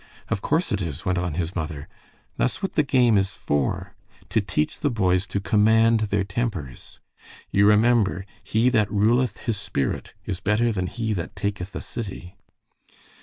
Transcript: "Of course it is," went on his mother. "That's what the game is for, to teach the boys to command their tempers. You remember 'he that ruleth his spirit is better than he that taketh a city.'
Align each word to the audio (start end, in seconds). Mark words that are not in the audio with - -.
"Of 0.29 0.41
course 0.41 0.71
it 0.71 0.81
is," 0.81 1.05
went 1.05 1.19
on 1.19 1.35
his 1.35 1.55
mother. 1.55 1.87
"That's 2.35 2.63
what 2.63 2.73
the 2.73 2.81
game 2.81 3.19
is 3.19 3.33
for, 3.33 3.93
to 4.29 4.41
teach 4.41 4.79
the 4.79 4.89
boys 4.89 5.27
to 5.27 5.39
command 5.39 5.99
their 6.09 6.23
tempers. 6.23 6.99
You 7.51 7.67
remember 7.67 8.25
'he 8.43 8.69
that 8.69 8.91
ruleth 8.91 9.41
his 9.41 9.57
spirit 9.57 10.15
is 10.25 10.39
better 10.39 10.71
than 10.71 10.87
he 10.87 11.13
that 11.13 11.35
taketh 11.35 11.75
a 11.75 11.81
city.' 11.81 12.35